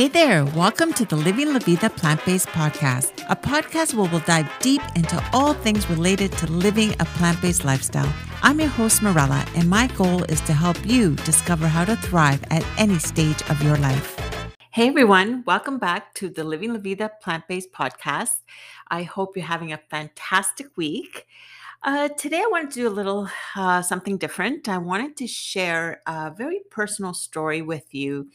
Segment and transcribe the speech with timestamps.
[0.00, 4.20] Hey there, welcome to the Living La Vida Plant Based Podcast, a podcast where we'll
[4.20, 8.10] dive deep into all things related to living a plant based lifestyle.
[8.42, 12.42] I'm your host, Morella, and my goal is to help you discover how to thrive
[12.50, 14.18] at any stage of your life.
[14.70, 18.40] Hey everyone, welcome back to the Living La Vida Plant Based Podcast.
[18.88, 21.26] I hope you're having a fantastic week.
[21.82, 24.66] Uh, today, I wanted to do a little uh, something different.
[24.66, 28.28] I wanted to share a very personal story with you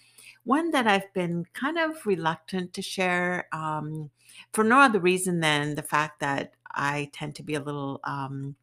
[0.46, 4.10] one that I've been kind of reluctant to share um,
[4.54, 8.56] for no other reason than the fact that I tend to be a little um,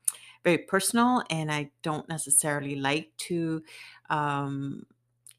[0.44, 3.62] very personal and I don't necessarily like to
[4.10, 4.86] um,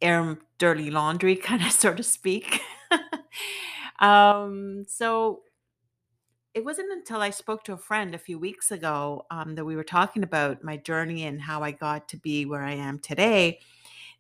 [0.02, 2.62] air dirty laundry, kind of, so to speak.
[4.00, 5.42] um, so
[6.54, 9.76] it wasn't until I spoke to a friend a few weeks ago um, that we
[9.76, 13.60] were talking about my journey and how I got to be where I am today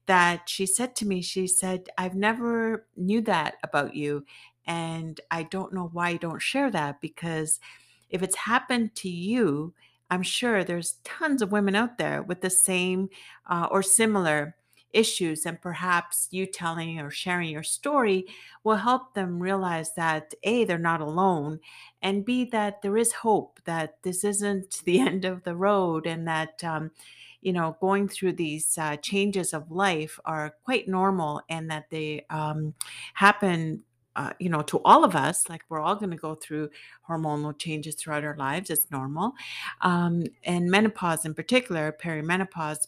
[0.05, 4.25] that she said to me, she said, I've never knew that about you.
[4.65, 7.59] And I don't know why you don't share that because
[8.09, 9.73] if it's happened to you,
[10.09, 13.09] I'm sure there's tons of women out there with the same
[13.47, 14.55] uh, or similar
[14.93, 15.45] issues.
[15.45, 18.27] And perhaps you telling or sharing your story
[18.63, 21.59] will help them realize that A, they're not alone,
[22.01, 26.27] and B, that there is hope, that this isn't the end of the road, and
[26.27, 26.91] that, um,
[27.43, 32.25] you know, going through these uh, changes of life are quite normal and that they
[32.29, 32.73] um,
[33.13, 33.83] happen.
[34.15, 36.69] Uh, you know, to all of us, like we're all going to go through
[37.09, 38.69] hormonal changes throughout our lives.
[38.69, 39.33] It's normal.
[39.81, 42.85] Um, and menopause, in particular, perimenopause,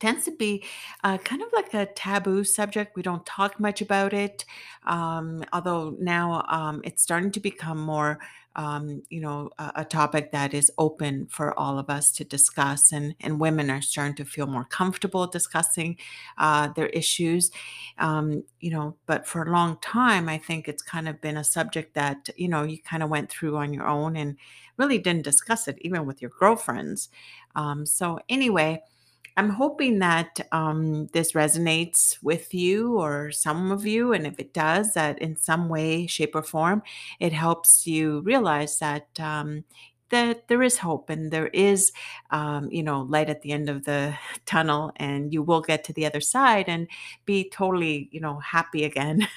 [0.00, 0.64] tends to be
[1.04, 2.96] uh, kind of like a taboo subject.
[2.96, 4.44] We don't talk much about it,
[4.86, 8.18] um, although now um, it's starting to become more
[8.60, 12.92] um, you know, a, a topic that is open for all of us to discuss,
[12.92, 15.96] and and women are starting to feel more comfortable discussing
[16.36, 17.50] uh, their issues.
[17.96, 21.44] Um, you know, but for a long time, I think it's kind of been a
[21.44, 24.36] subject that you know you kind of went through on your own and
[24.76, 27.08] really didn't discuss it even with your girlfriends.
[27.56, 28.82] Um, so anyway.
[29.36, 34.12] I'm hoping that um, this resonates with you or some of you.
[34.12, 36.82] And if it does, that in some way, shape, or form,
[37.20, 39.08] it helps you realize that.
[39.18, 39.64] Um,
[40.10, 41.92] that there is hope and there is,
[42.32, 44.12] um, you know, light at the end of the
[44.44, 46.88] tunnel, and you will get to the other side and
[47.26, 49.28] be totally, you know, happy again.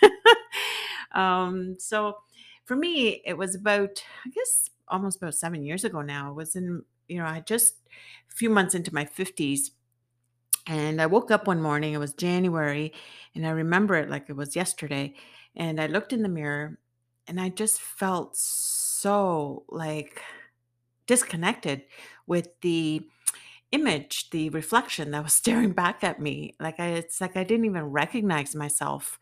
[1.12, 2.18] um, so,
[2.66, 6.30] for me, it was about, I guess, almost about seven years ago now.
[6.30, 7.76] I was in, you know, I just
[8.32, 9.70] a few months into my 50s
[10.68, 12.94] and I woke up one morning, it was January,
[13.36, 15.14] and I remember it like it was yesterday.
[15.56, 16.80] And I looked in the mirror
[17.28, 20.22] and I just felt so like
[21.06, 21.84] disconnected
[22.28, 23.02] with the
[23.72, 26.56] image, the reflection that was staring back at me.
[26.60, 29.20] Like I, it's like I didn't even recognize myself.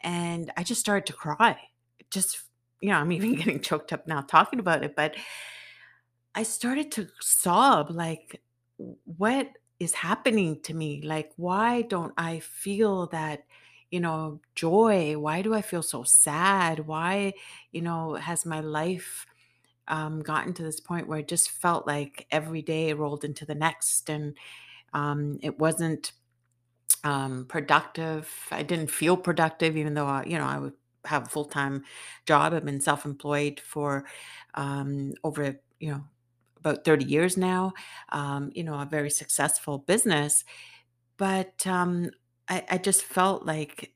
[0.00, 1.58] And I just started to cry.
[2.10, 2.38] Just,
[2.80, 5.16] you know, I'm even getting choked up now talking about it, but
[6.34, 8.40] I started to sob like,
[9.16, 9.48] what
[9.80, 11.02] is happening to me?
[11.02, 13.44] Like, why don't I feel that,
[13.90, 15.18] you know, joy?
[15.18, 16.86] Why do I feel so sad?
[16.86, 17.34] Why,
[17.72, 19.26] you know, has my life
[19.88, 23.54] um, gotten to this point where it just felt like every day rolled into the
[23.54, 24.36] next and
[24.94, 26.12] um, it wasn't
[27.04, 28.30] um, productive.
[28.50, 30.74] I didn't feel productive, even though, I, you know, I would
[31.04, 31.84] have a full time
[32.26, 32.52] job.
[32.52, 34.04] I've been self employed for
[34.54, 36.04] um, over, you know,
[36.60, 37.72] about 30 years now,
[38.10, 40.44] um, you know, a very successful business.
[41.16, 42.10] But um,
[42.48, 43.92] I, I just felt like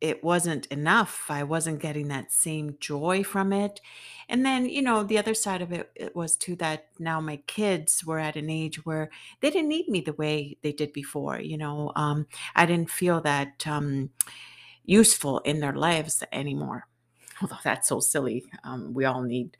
[0.00, 1.26] it wasn't enough.
[1.30, 3.80] I wasn't getting that same joy from it.
[4.28, 7.38] And then, you know, the other side of it, it was too that now my
[7.46, 9.10] kids were at an age where
[9.40, 11.40] they didn't need me the way they did before.
[11.40, 14.10] You know, um, I didn't feel that um,
[14.84, 16.86] useful in their lives anymore.
[17.42, 18.44] Although that's so silly.
[18.64, 19.56] Um, we all need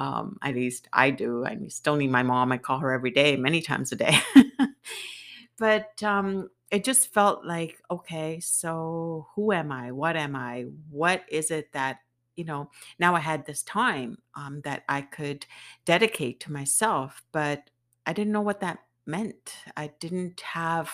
[0.00, 1.44] um, at least I do.
[1.44, 2.52] I still need my mom.
[2.52, 4.18] I call her every day, many times a day.
[5.58, 9.92] but um, it just felt like, okay, so who am I?
[9.92, 10.64] What am I?
[10.88, 11.98] What is it that,
[12.34, 15.44] you know, now I had this time um, that I could
[15.84, 17.68] dedicate to myself, but
[18.06, 19.54] I didn't know what that meant.
[19.76, 20.90] I didn't have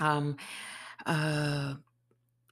[0.00, 0.36] um,
[1.06, 1.76] uh,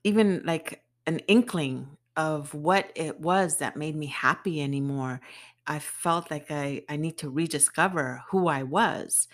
[0.05, 5.21] even like an inkling of what it was that made me happy anymore.
[5.67, 9.29] I felt like I, I need to rediscover who I was.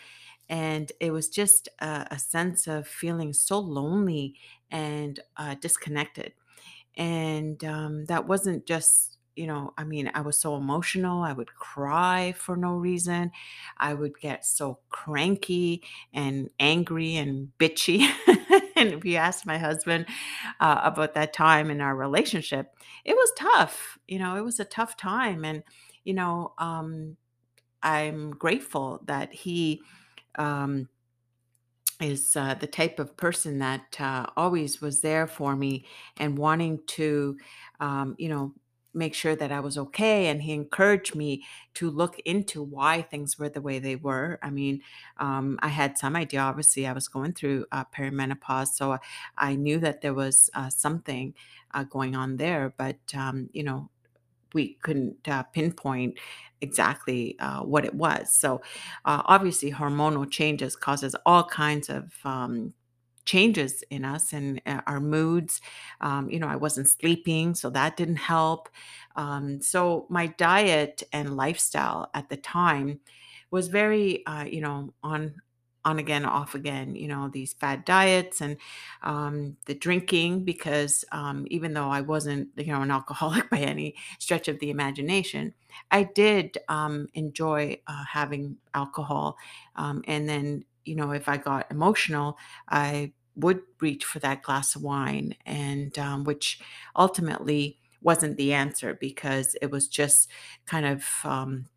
[0.48, 4.36] And it was just a, a sense of feeling so lonely
[4.70, 6.34] and uh, disconnected.
[6.96, 11.22] And um, that wasn't just, you know, I mean, I was so emotional.
[11.22, 13.30] I would cry for no reason.
[13.78, 18.08] I would get so cranky and angry and bitchy.
[18.80, 20.06] and if you ask my husband
[20.60, 22.74] uh, about that time in our relationship,
[23.04, 23.98] it was tough.
[24.08, 25.44] You know, it was a tough time.
[25.44, 25.62] And,
[26.04, 27.16] you know, um,
[27.82, 29.82] I'm grateful that he
[30.36, 30.88] um,
[32.00, 35.84] is uh, the type of person that uh, always was there for me
[36.16, 37.36] and wanting to,
[37.78, 38.54] um, you know,
[38.92, 40.26] make sure that I was okay.
[40.26, 41.44] And he encouraged me
[41.74, 44.38] to look into why things were the way they were.
[44.42, 44.82] I mean,
[45.18, 46.40] um, I had some idea.
[46.40, 48.98] Obviously, I was going through uh, perimenopause, so
[49.36, 51.34] I, knew that there was uh, something
[51.72, 52.72] uh, going on there.
[52.76, 53.90] But um, you know,
[54.54, 56.18] we couldn't uh, pinpoint
[56.60, 58.32] exactly uh, what it was.
[58.32, 58.62] So
[59.04, 62.72] uh, obviously, hormonal changes causes all kinds of um,
[63.24, 65.60] changes in us and uh, our moods.
[66.00, 68.68] Um, you know, I wasn't sleeping, so that didn't help.
[69.16, 73.00] Um, so my diet and lifestyle at the time
[73.50, 75.40] was very, uh, you know, on
[75.82, 76.94] on again, off again.
[76.94, 78.58] You know, these fad diets and
[79.02, 83.96] um, the drinking, because um, even though I wasn't, you know, an alcoholic by any
[84.18, 85.54] stretch of the imagination,
[85.90, 89.38] I did um, enjoy uh, having alcohol.
[89.76, 92.36] Um, and then, you know, if I got emotional,
[92.68, 96.60] I would reach for that glass of wine, and um, which
[96.96, 100.30] ultimately wasn't the answer because it was just
[100.66, 101.68] kind of um,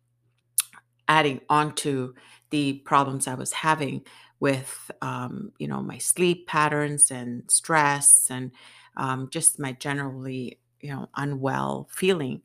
[1.08, 2.14] adding onto
[2.50, 4.02] the problems I was having
[4.40, 8.52] with, um, you know, my sleep patterns and stress and
[8.96, 12.42] um, just my generally, you know, unwell feeling.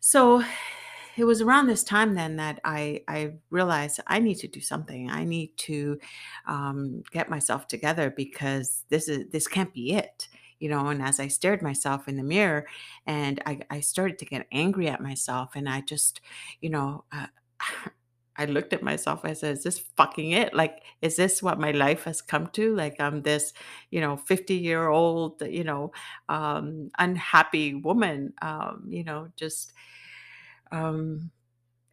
[0.00, 0.42] So
[1.20, 5.10] it was around this time then that I I realized I need to do something.
[5.10, 5.98] I need to
[6.46, 10.28] um, get myself together because this is this can't be it.
[10.60, 12.66] You know, and as I stared myself in the mirror,
[13.06, 16.20] and I, I started to get angry at myself, and I just,
[16.60, 17.26] you know, uh,
[18.36, 19.20] I looked at myself.
[19.24, 20.54] I said, "Is this fucking it?
[20.54, 22.74] Like, is this what my life has come to?
[22.74, 23.52] Like, I'm this,
[23.90, 25.92] you know, 50 year old, you know,
[26.30, 29.72] um, unhappy woman, um, you know, just."
[30.72, 31.30] Um,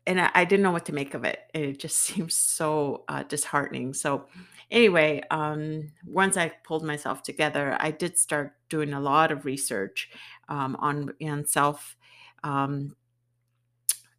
[0.06, 1.40] and I, I didn't know what to make of it.
[1.54, 3.94] It just seems so uh, disheartening.
[3.94, 4.26] So,
[4.72, 10.10] anyway, um, once I pulled myself together, I did start doing a lot of research
[10.50, 11.96] um, on on self
[12.44, 12.96] um,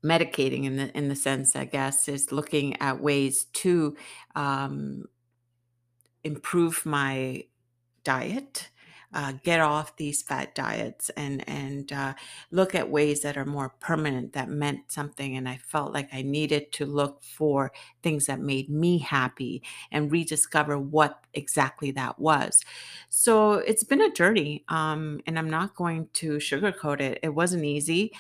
[0.05, 3.96] medicating in the in the sense, I guess, is looking at ways to
[4.37, 5.06] um,
[6.25, 7.44] improve my
[8.04, 8.70] diet,
[9.14, 12.14] uh, get off these fat diets, and and uh,
[12.50, 15.37] look at ways that are more permanent that meant something.
[15.37, 17.72] And I felt like I needed to look for
[18.02, 22.62] things that made me happy and rediscover what exactly that was.
[23.08, 27.19] So it's been a journey, um, and I'm not going to sugarcoat it.
[27.22, 28.12] It wasn't easy.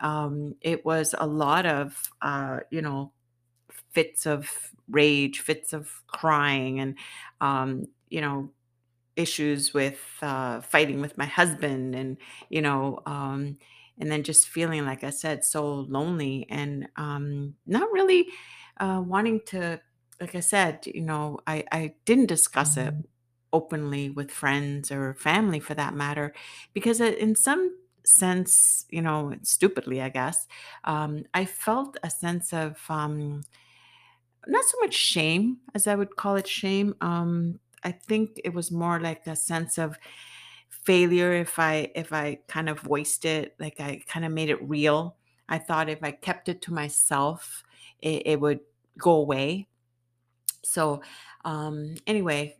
[0.00, 3.12] Um, it was a lot of uh, you know
[3.92, 4.50] fits of
[4.88, 6.98] rage, fits of crying, and
[7.40, 8.50] um, you know
[9.16, 12.16] issues with uh, fighting with my husband and
[12.48, 13.58] you know um,
[13.98, 18.26] and then just feeling like i said so lonely and um, not really
[18.78, 19.80] uh, wanting to
[20.20, 22.94] like i said you know i, I didn't discuss it
[23.52, 26.34] openly with friends or family for that matter
[26.72, 30.46] because in some sense you know stupidly i guess
[30.84, 33.42] um, i felt a sense of um,
[34.46, 36.94] not so much shame as I would call it shame.
[37.84, 39.98] I think it was more like a sense of
[40.68, 44.62] failure if I if I kind of voiced it, like I kind of made it
[44.68, 45.16] real.
[45.48, 47.64] I thought if I kept it to myself,
[48.00, 48.60] it, it would
[48.98, 49.68] go away.
[50.62, 51.02] So
[51.44, 52.56] um anyway,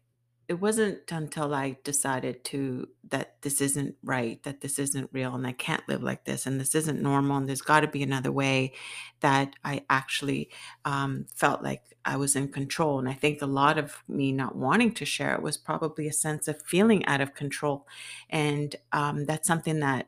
[0.55, 5.45] it wasn't until I decided to that this isn't right, that this isn't real, and
[5.45, 8.31] I can't live like this, and this isn't normal, and there's got to be another
[8.31, 8.73] way
[9.19, 10.51] that I actually
[10.85, 13.01] um, felt like I was in control.
[13.01, 16.13] And I think a lot of me not wanting to share it was probably a
[16.13, 17.89] sense of feeling out of control.
[18.31, 20.07] And um, that's something that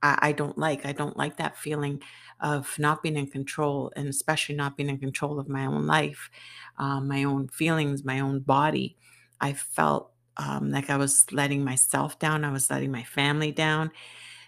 [0.00, 0.86] I, I don't like.
[0.86, 2.00] I don't like that feeling
[2.40, 6.30] of not being in control, and especially not being in control of my own life,
[6.76, 8.96] um, my own feelings, my own body
[9.40, 12.44] I felt um, like I was letting myself down.
[12.44, 13.90] I was letting my family down.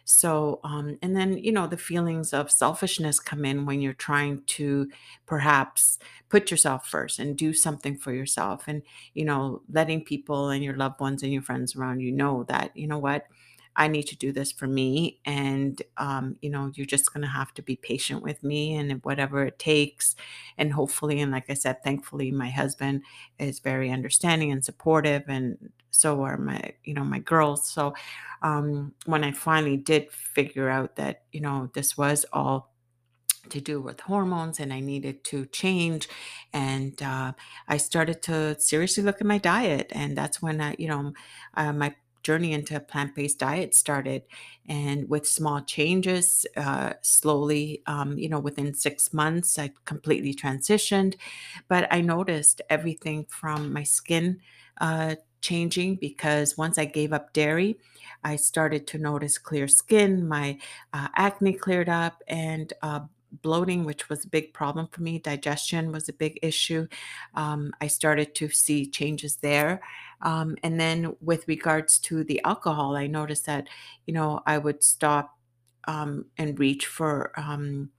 [0.04, 4.42] So, um, and then, you know, the feelings of selfishness come in when you're trying
[4.46, 4.88] to
[5.26, 8.64] perhaps put yourself first and do something for yourself.
[8.66, 8.82] And,
[9.14, 12.76] you know, letting people and your loved ones and your friends around you know that,
[12.76, 13.26] you know what,
[13.76, 15.20] I need to do this for me.
[15.24, 19.02] And, um, you know, you're just going to have to be patient with me and
[19.04, 20.16] whatever it takes.
[20.58, 23.02] And hopefully, and like I said, thankfully, my husband
[23.38, 25.22] is very understanding and supportive.
[25.28, 27.68] And so are my, you know, my girls.
[27.68, 27.94] So
[28.42, 32.70] um, when I finally did figure out that, you know, this was all
[33.48, 36.08] to do with hormones and I needed to change.
[36.52, 37.32] And uh,
[37.68, 39.90] I started to seriously look at my diet.
[39.92, 41.12] And that's when I, you know,
[41.54, 44.22] uh, my journey into a plant based diet started.
[44.68, 51.16] And with small changes, uh, slowly, um, you know, within six months, I completely transitioned.
[51.68, 54.40] But I noticed everything from my skin.
[54.80, 57.78] Uh, changing because once I gave up dairy,
[58.22, 60.58] I started to notice clear skin, my
[60.92, 63.00] uh, acne cleared up, and uh,
[63.42, 65.18] bloating, which was a big problem for me.
[65.18, 66.86] Digestion was a big issue.
[67.34, 69.80] Um, I started to see changes there.
[70.22, 73.68] Um, and then with regards to the alcohol, I noticed that,
[74.06, 75.38] you know, I would stop
[75.86, 77.90] um, and reach for, um,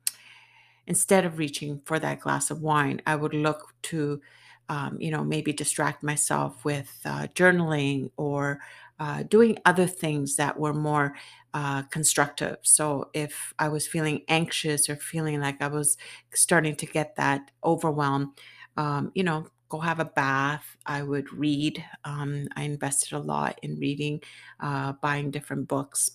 [0.87, 4.21] instead of reaching for that glass of wine, I would look to,
[4.69, 8.59] um, you know, maybe distract myself with uh, journaling or
[8.99, 11.15] uh, doing other things that were more
[11.53, 12.57] uh, constructive.
[12.63, 15.97] So if I was feeling anxious or feeling like I was
[16.33, 18.33] starting to get that overwhelm,
[18.77, 20.75] um, you know, go have a bath.
[20.85, 21.83] I would read.
[22.03, 24.21] Um, I invested a lot in reading,
[24.59, 26.11] uh, buying different books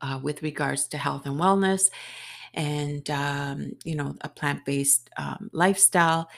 [0.00, 1.90] uh, with regards to health and wellness
[2.54, 6.28] and um, you know a plant-based um, lifestyle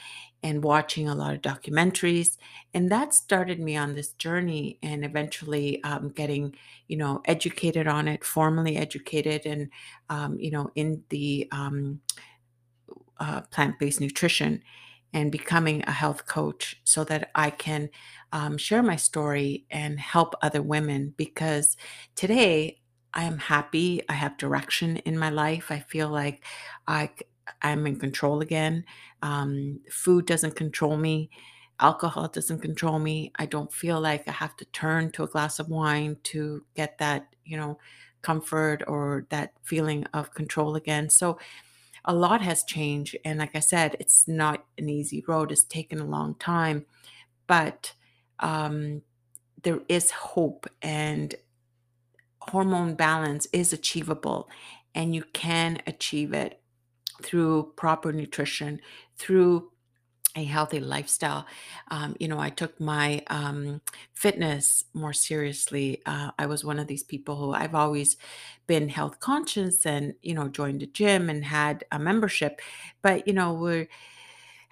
[0.42, 2.36] and watching a lot of documentaries
[2.72, 6.54] and that started me on this journey and eventually um, getting
[6.88, 9.68] you know educated on it formally educated and
[10.08, 12.00] um, you know in the um,
[13.18, 14.62] uh, plant based nutrition
[15.12, 17.90] and becoming a health coach so that I can
[18.32, 21.76] um, share my story and help other women because
[22.14, 22.80] today
[23.12, 24.02] I am happy.
[24.08, 25.70] I have direction in my life.
[25.70, 26.44] I feel like
[26.86, 27.10] i
[27.62, 28.84] i'm in control again.
[29.22, 31.30] Um, food doesn't control me.
[31.78, 33.32] Alcohol doesn't control me.
[33.36, 36.98] I don't feel like I have to turn to a glass of wine to get
[36.98, 37.78] that, you know,
[38.22, 41.08] comfort or that feeling of control again.
[41.08, 41.38] So,
[42.04, 43.16] a lot has changed.
[43.24, 45.52] And like I said, it's not an easy road.
[45.52, 46.86] It's taken a long time,
[47.46, 47.92] but
[48.40, 49.02] um,
[49.62, 51.34] there is hope and
[52.40, 54.48] hormone balance is achievable.
[54.94, 56.60] And you can achieve it
[57.22, 58.80] through proper nutrition,
[59.20, 59.70] through
[60.36, 61.44] a healthy lifestyle.
[61.90, 63.80] Um, you know, I took my um,
[64.14, 66.02] fitness more seriously.
[66.06, 68.16] Uh, I was one of these people who I've always
[68.68, 72.60] been health conscious and, you know, joined a gym and had a membership.
[73.02, 73.88] But, you know, we're,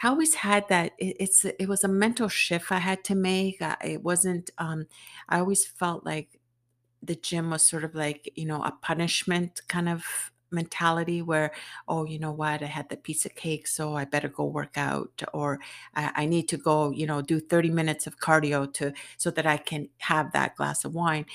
[0.03, 0.93] I always had that.
[0.99, 3.59] It, it's it was a mental shift I had to make.
[3.85, 4.51] It wasn't.
[4.59, 4.87] Um,
[5.29, 6.39] I always felt like
[7.03, 10.05] the gym was sort of like, you know, a punishment kind of
[10.51, 11.53] mentality where,
[11.89, 14.77] oh, you know what, I had the piece of cake, so I better go work
[14.77, 15.61] out, or
[15.95, 19.47] I, I need to go, you know, do 30 minutes of cardio to so that
[19.47, 21.27] I can have that glass of wine.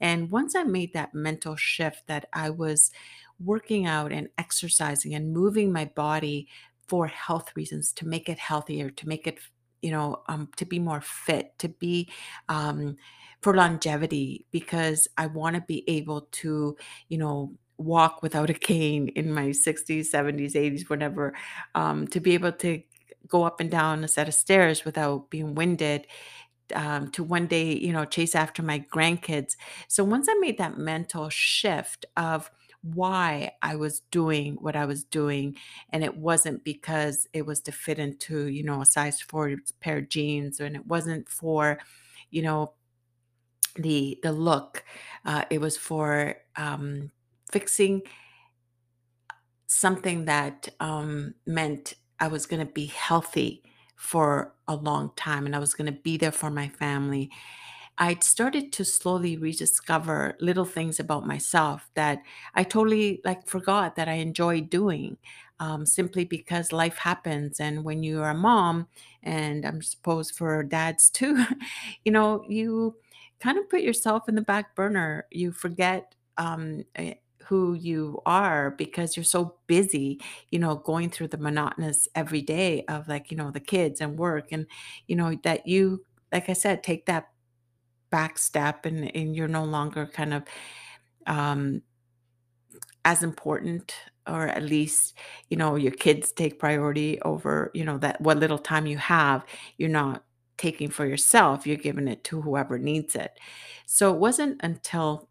[0.00, 2.90] And once I made that mental shift that I was
[3.42, 6.48] working out and exercising and moving my body
[6.88, 9.38] for health reasons to make it healthier, to make it,
[9.80, 12.10] you know, um, to be more fit, to be
[12.48, 12.96] um,
[13.40, 16.76] for longevity because I want to be able to,
[17.08, 21.34] you know, walk without a cane in my 60s, 70s, 80s, whatever,
[21.74, 22.82] um, to be able to
[23.28, 26.06] go up and down a set of stairs without being winded,
[26.74, 29.56] um, to one day, you know, chase after my grandkids.
[29.88, 32.50] So once I made that mental shift of
[32.82, 35.56] why I was doing what I was doing,
[35.90, 39.98] and it wasn't because it was to fit into, you know, a size four pair
[39.98, 41.78] of jeans, and it wasn't for,
[42.30, 42.74] you know,
[43.76, 44.84] the the look.
[45.24, 47.10] Uh, it was for um,
[47.52, 48.02] fixing
[49.66, 53.62] something that um, meant I was going to be healthy
[53.96, 57.30] for a long time, and I was going to be there for my family.
[57.98, 62.22] I'd started to slowly rediscover little things about myself that
[62.54, 65.18] I totally like forgot that I enjoyed doing.
[65.60, 68.88] Um, simply because life happens, and when you're a mom,
[69.22, 71.44] and I'm supposed for dads too,
[72.04, 72.96] you know, you
[73.40, 75.26] kind of put yourself in the back burner.
[75.30, 77.14] You forget um, eh,
[77.50, 82.84] who you are because you're so busy, you know, going through the monotonous every day
[82.88, 84.66] of like, you know, the kids and work, and
[85.08, 87.28] you know that you, like I said, take that
[88.10, 90.44] back step, and and you're no longer kind of
[91.26, 91.82] um,
[93.04, 93.94] as important
[94.26, 95.14] or at least
[95.48, 99.44] you know your kids take priority over you know that what little time you have
[99.78, 100.24] you're not
[100.58, 103.38] taking for yourself you're giving it to whoever needs it.
[103.86, 105.29] So it wasn't until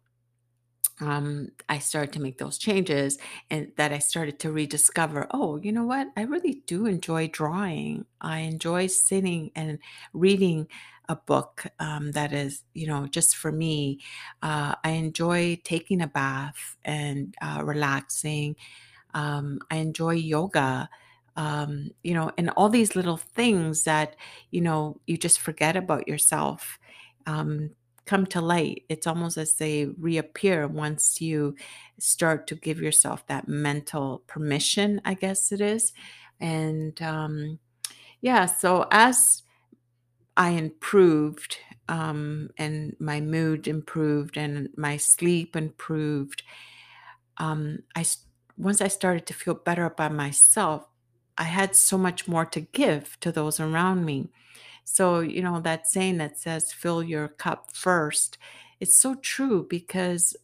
[1.00, 3.18] um, I started to make those changes
[3.50, 6.08] and that I started to rediscover, oh, you know what?
[6.16, 8.04] I really do enjoy drawing.
[8.20, 9.78] I enjoy sitting and
[10.12, 10.68] reading
[11.08, 14.00] a book um, that is, you know, just for me.
[14.42, 18.56] Uh, I enjoy taking a bath and uh, relaxing.
[19.14, 20.88] Um, I enjoy yoga.
[21.36, 24.16] Um, you know, and all these little things that,
[24.50, 26.78] you know, you just forget about yourself
[27.26, 27.70] um,
[28.10, 28.82] come to light.
[28.88, 31.54] It's almost as they reappear once you
[32.00, 35.92] start to give yourself that mental permission, I guess it is.
[36.40, 37.60] And um,
[38.20, 39.44] yeah, so as
[40.36, 46.42] I improved um, and my mood improved and my sleep improved,
[47.38, 48.04] um, I
[48.58, 50.84] once I started to feel better about myself,
[51.38, 54.30] I had so much more to give to those around me.
[54.84, 58.38] So, you know, that saying that says fill your cup first,
[58.80, 60.36] it's so true because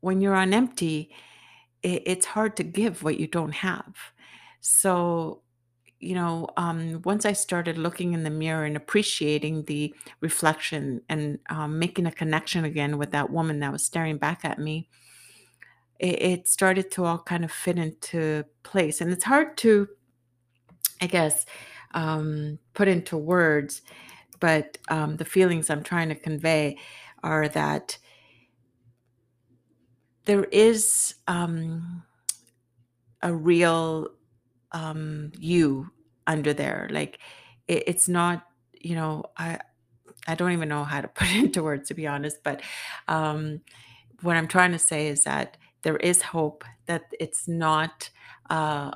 [0.00, 1.10] when you're on empty,
[1.82, 3.94] it, it's hard to give what you don't have.
[4.60, 5.42] So,
[5.98, 11.38] you know, um, once I started looking in the mirror and appreciating the reflection and
[11.48, 14.88] um, making a connection again with that woman that was staring back at me,
[15.98, 19.00] it, it started to all kind of fit into place.
[19.00, 19.88] And it's hard to,
[21.00, 21.46] I guess,
[21.96, 23.82] um, put into words,
[24.38, 26.76] but um, the feelings I'm trying to convey
[27.24, 27.98] are that
[30.26, 32.02] there is um,
[33.22, 34.08] a real
[34.72, 35.90] um, you
[36.26, 36.88] under there.
[36.90, 37.18] Like
[37.66, 38.46] it, it's not,
[38.80, 39.58] you know, I
[40.28, 42.38] I don't even know how to put it into words to be honest.
[42.44, 42.60] But
[43.08, 43.62] um,
[44.20, 48.10] what I'm trying to say is that there is hope that it's not.
[48.50, 48.92] Uh,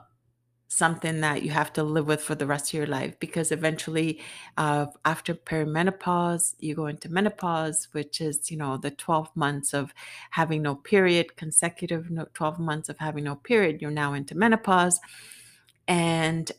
[0.73, 4.21] something that you have to live with for the rest of your life because eventually
[4.57, 9.93] uh, after perimenopause you go into menopause which is you know the 12 months of
[10.31, 15.00] having no period consecutive 12 months of having no period you're now into menopause.
[15.89, 16.50] And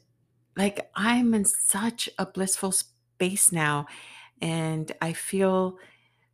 [0.58, 3.86] like i'm in such a blissful space now
[4.42, 5.78] and i feel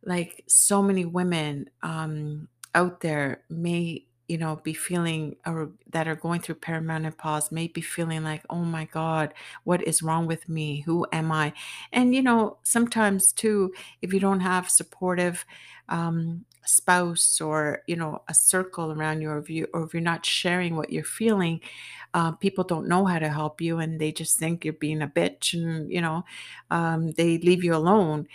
[0.04, 6.14] like so many women um, out there may you know be feeling or that are
[6.16, 9.32] going through perimenopause may be feeling like oh my god
[9.64, 10.80] what is wrong with me?
[10.82, 11.52] Who am i?
[11.92, 15.44] And you know sometimes too if you don't have supportive
[15.88, 20.02] um, spouse or you know a circle around you or if you or if you're
[20.02, 21.60] not sharing what you're feeling
[22.14, 25.08] uh, people don't know how to help you and they just think you're being a
[25.08, 26.24] bitch and you know
[26.70, 28.26] um, they leave you alone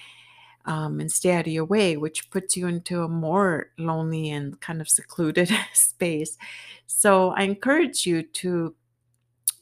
[0.66, 4.60] um, and stay out of your way, which puts you into a more lonely and
[4.62, 6.38] kind of secluded space.
[6.88, 8.76] So I encourage you to,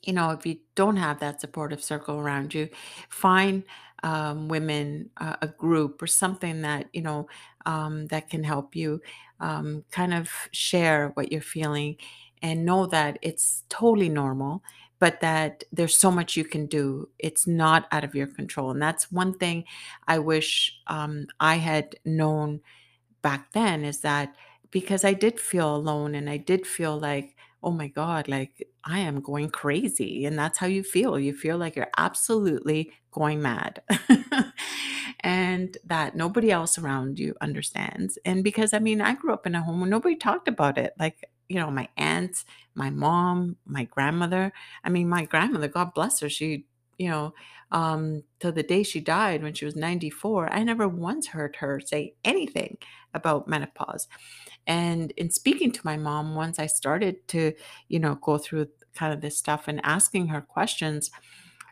[0.03, 2.69] you know, if you don't have that supportive circle around you,
[3.09, 3.63] find
[4.03, 7.27] um, women, uh, a group, or something that you know
[7.67, 8.99] um, that can help you
[9.39, 11.97] um, kind of share what you're feeling,
[12.41, 14.63] and know that it's totally normal.
[15.01, 17.09] But that there's so much you can do.
[17.19, 18.71] It's not out of your control.
[18.71, 19.65] And that's one thing
[20.07, 22.61] I wish um, I had known
[23.21, 24.35] back then is that
[24.71, 28.99] because I did feel alone and I did feel like, oh my God, like I
[28.99, 30.25] am going crazy.
[30.25, 31.19] And that's how you feel.
[31.19, 33.81] You feel like you're absolutely going mad.
[35.21, 38.17] and that nobody else around you understands.
[38.25, 40.93] And because I mean, I grew up in a home where nobody talked about it.
[40.99, 44.53] Like, you know, my aunts, my mom, my grandmother.
[44.83, 46.65] I mean, my grandmother, God bless her, she,
[46.97, 47.33] you know,
[47.71, 51.79] um, till the day she died when she was 94, I never once heard her
[51.79, 52.77] say anything
[53.13, 54.07] about menopause.
[54.67, 57.53] And in speaking to my mom, once I started to,
[57.87, 61.11] you know, go through kind of this stuff and asking her questions,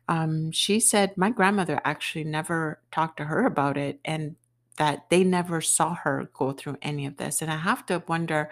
[0.08, 4.36] um, she said my grandmother actually never talked to her about it and
[4.80, 7.42] that they never saw her go through any of this.
[7.44, 8.50] And I have to wonder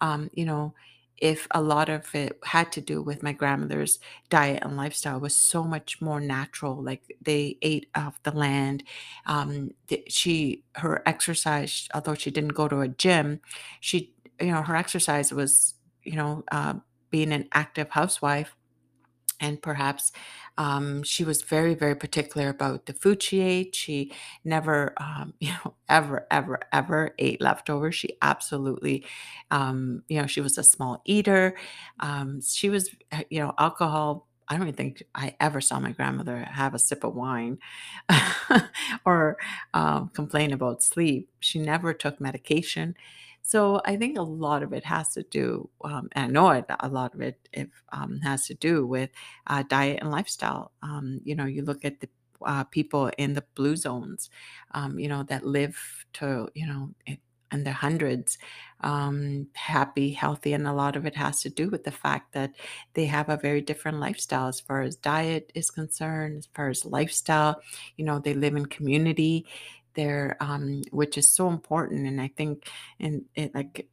[0.00, 0.74] um, you know,
[1.18, 5.34] if a lot of it had to do with my grandmother's diet and lifestyle was
[5.34, 8.82] so much more natural like they ate off the land
[9.24, 9.70] um
[10.08, 13.40] she her exercise although she didn't go to a gym
[13.80, 16.74] she you know her exercise was you know uh,
[17.10, 18.54] being an active housewife
[19.40, 20.12] and perhaps
[20.58, 24.12] um, she was very very particular about the food she ate she
[24.44, 29.04] never um, you know ever ever ever ate leftovers she absolutely
[29.50, 31.56] um, you know she was a small eater
[32.00, 35.90] um, she was uh, you know alcohol I don't even think I ever saw my
[35.90, 37.58] grandmother have a sip of wine
[39.04, 39.36] or
[39.74, 41.28] um, complain about sleep.
[41.40, 42.94] She never took medication.
[43.46, 46.64] So I think a lot of it has to do, um, and I know it,
[46.80, 49.10] a lot of it, it um, has to do with
[49.46, 50.72] uh, diet and lifestyle.
[50.82, 52.08] Um, you know, you look at the
[52.44, 54.30] uh, people in the blue zones,
[54.72, 55.78] um, you know, that live
[56.14, 57.18] to, you know, in
[57.52, 58.38] in their hundreds,
[58.80, 62.50] um, happy, healthy, and a lot of it has to do with the fact that
[62.94, 66.84] they have a very different lifestyle as far as diet is concerned, as far as
[66.84, 67.62] lifestyle.
[67.96, 69.46] You know, they live in community
[69.96, 72.06] there, um, which is so important.
[72.06, 72.68] And I think,
[73.00, 73.88] and it, like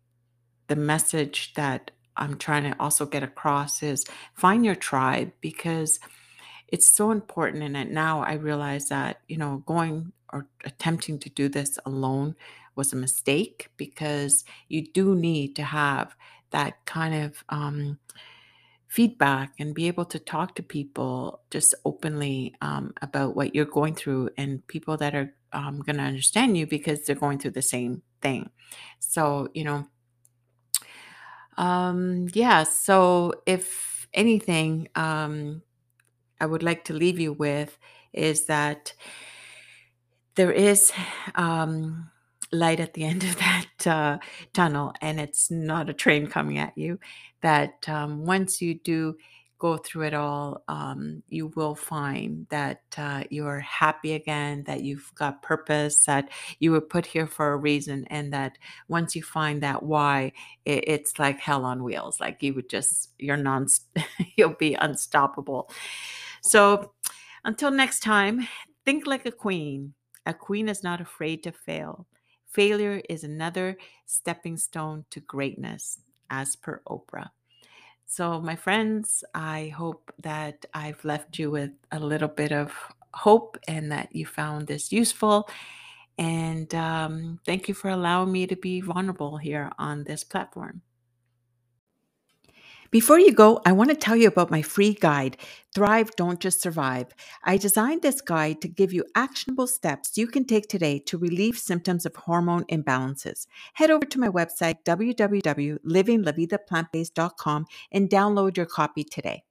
[0.68, 6.00] the message that I'm trying to also get across is find your tribe because
[6.68, 7.76] it's so important.
[7.76, 12.36] And now I realize that, you know, going or attempting to do this alone
[12.76, 16.16] was a mistake because you do need to have
[16.52, 18.00] that kind of um,
[18.88, 23.96] feedback and be able to talk to people just openly um, about what you're going
[23.96, 27.62] through and people that are um, going to understand you because they're going through the
[27.62, 28.50] same thing.
[29.00, 29.88] So, you know,
[31.58, 35.62] um, yeah, so if anything, um,
[36.39, 37.78] I would like to leave you with
[38.12, 38.94] is that
[40.36, 40.92] there is
[41.36, 42.10] um,
[42.52, 44.18] light at the end of that uh,
[44.54, 47.00] tunnel, and it's not a train coming at you.
[47.42, 49.16] That um, once you do
[49.63, 55.10] go through it all, um, you will find that uh, you're happy again, that you've
[55.15, 56.28] got purpose, that
[56.60, 58.58] you were put here for a reason, and that
[58.89, 60.34] once you find that why,
[60.65, 62.19] it, it's like hell on wheels.
[62.19, 63.67] Like you would just, you're non,
[64.36, 65.71] you'll be unstoppable.
[66.41, 66.91] So
[67.45, 68.45] until next time,
[68.84, 69.93] think like a queen.
[70.26, 72.06] A queen is not afraid to fail.
[72.47, 75.99] Failure is another stepping stone to greatness,
[76.30, 77.30] as per Oprah.
[78.06, 82.74] So, my friends, I hope that I've left you with a little bit of
[83.13, 85.50] hope and that you found this useful.
[86.18, 90.82] And um, thank you for allowing me to be vulnerable here on this platform.
[92.94, 95.38] Before you go, I want to tell you about my free guide,
[95.74, 97.08] Thrive Don't Just Survive.
[97.44, 101.58] I designed this guide to give you actionable steps you can take today to relieve
[101.58, 103.48] symptoms of hormone imbalances.
[103.74, 109.42] Head over to my website, www.livinglavidaplantbased.com, and download your copy today.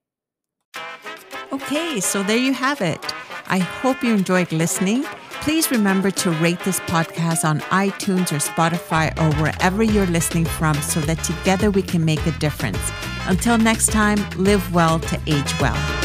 [1.53, 3.05] Okay, so there you have it.
[3.49, 5.05] I hope you enjoyed listening.
[5.43, 10.81] Please remember to rate this podcast on iTunes or Spotify or wherever you're listening from
[10.81, 12.79] so that together we can make a difference.
[13.27, 16.02] Until next time, live well to age well.